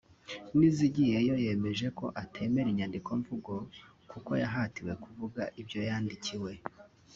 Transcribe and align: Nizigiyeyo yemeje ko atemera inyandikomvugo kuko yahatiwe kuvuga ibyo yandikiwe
Nizigiyeyo 0.57 1.35
yemeje 1.45 1.85
ko 1.97 2.05
atemera 2.21 2.67
inyandikomvugo 2.69 3.53
kuko 4.11 4.31
yahatiwe 4.43 4.93
kuvuga 5.03 5.41
ibyo 5.61 5.79
yandikiwe 5.89 6.51